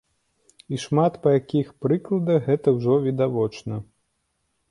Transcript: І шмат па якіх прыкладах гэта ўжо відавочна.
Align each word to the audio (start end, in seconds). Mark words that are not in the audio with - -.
І 0.75 0.79
шмат 0.83 1.17
па 1.25 1.33
якіх 1.39 1.67
прыкладах 1.85 2.39
гэта 2.51 2.67
ўжо 2.79 2.93
відавочна. 3.05 3.75